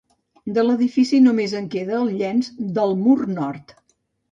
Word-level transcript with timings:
De 0.53 0.63
l'edifici 0.67 1.19
només 1.25 1.53
en 1.61 1.69
queda 1.77 1.95
el 1.99 2.11
llenç 2.23 2.51
del 2.81 2.99
mur 3.05 3.21
nord. 3.37 3.79